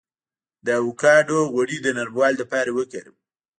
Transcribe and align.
د 0.65 0.67
ایوکاډو 0.77 1.39
غوړي 1.53 1.77
د 1.81 1.87
نرموالي 1.97 2.37
لپاره 2.41 2.69
وکاروئ 2.77 3.19